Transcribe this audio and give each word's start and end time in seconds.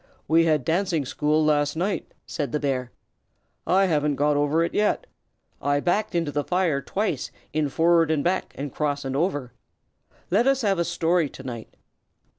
"We 0.27 0.45
had 0.45 0.65
dancing 0.65 1.05
school 1.05 1.45
last 1.45 1.75
night," 1.75 2.11
said 2.25 2.51
the 2.51 2.59
bear. 2.59 2.91
"I 3.67 3.85
haven't 3.85 4.15
got 4.15 4.35
over 4.35 4.63
it 4.63 4.73
yet. 4.73 5.05
I 5.61 5.79
backed 5.79 6.15
into 6.15 6.31
the 6.31 6.43
fire 6.43 6.81
twice 6.81 7.29
in 7.53 7.69
'forward 7.69 8.09
and 8.09 8.23
back, 8.23 8.51
and 8.57 8.73
cross 8.73 9.05
over.' 9.05 9.53
Let 10.31 10.47
us 10.47 10.63
have 10.63 10.79
a 10.79 10.85
story 10.85 11.29
to 11.29 11.43
night." 11.43 11.75